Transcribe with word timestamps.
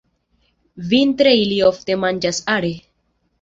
Vintre 0.93 1.33
ili 1.41 1.59
ofte 1.67 1.99
manĝas 2.05 2.41
are. 2.55 2.73